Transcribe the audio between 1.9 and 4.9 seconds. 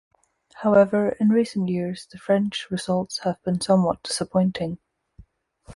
the French results have been somewhat disappointing.